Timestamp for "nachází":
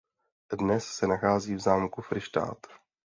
1.07-1.55